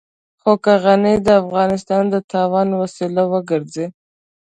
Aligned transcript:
خو 0.41 0.51
که 0.63 0.73
غني 0.83 1.13
د 1.21 1.27
افغانستان 1.41 2.03
د 2.09 2.15
تاوان 2.31 2.67
وسيله 2.81 3.23
وګرځي. 3.33 3.85